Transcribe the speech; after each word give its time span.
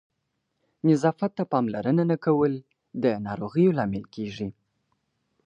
نظافت 0.89 1.31
ته 1.37 1.43
پاملرنه 1.51 2.03
نه 2.11 2.17
کول 2.25 2.53
د 3.03 3.05
ناروغیو 3.25 3.75
لامل 3.77 4.03
کېږي. 4.15 4.49